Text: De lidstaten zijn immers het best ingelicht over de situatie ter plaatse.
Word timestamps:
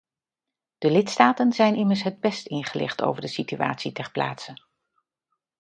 De 0.77 0.91
lidstaten 0.91 1.51
zijn 1.53 1.75
immers 1.75 2.03
het 2.03 2.19
best 2.19 2.47
ingelicht 2.47 3.01
over 3.01 3.21
de 3.21 3.27
situatie 3.27 3.91
ter 3.91 4.11
plaatse. 4.11 4.55